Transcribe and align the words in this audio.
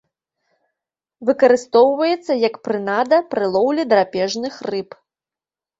Выкарыстоўваецца 1.29 2.39
як 2.47 2.59
прынада 2.69 3.21
пры 3.35 3.45
лоўлі 3.59 3.83
драпежных 3.95 4.53
рыб. 4.73 4.89